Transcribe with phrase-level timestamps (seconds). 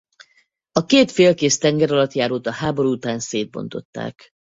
[0.71, 4.29] A két félkész tengeralattjárót a háború után szétbontották.